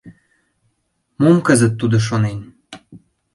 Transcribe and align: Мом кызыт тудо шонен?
Мом 1.21 1.37
кызыт 1.47 1.73
тудо 1.79 1.97
шонен? 2.07 2.39